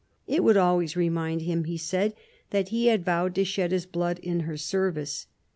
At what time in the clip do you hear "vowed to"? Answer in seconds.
3.05-3.45